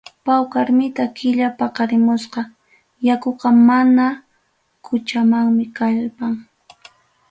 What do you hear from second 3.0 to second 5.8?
yakuqa mama quchamanmi